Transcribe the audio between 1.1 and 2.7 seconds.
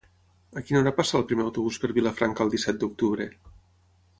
el primer autobús per Vilafranca el